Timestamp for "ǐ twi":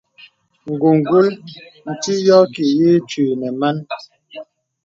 2.99-3.23